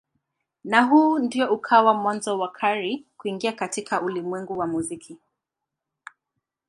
[0.63, 5.17] Na huu ndio ukawa mwanzo wa Carey kuingia katika ulimwengu wa muziki.